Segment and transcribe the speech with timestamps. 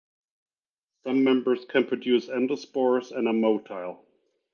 [1.03, 3.99] Some members can produce endospores and are motile.